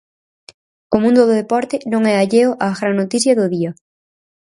[0.95, 3.71] O mundo do deporte non é alleo á gran noticia do día.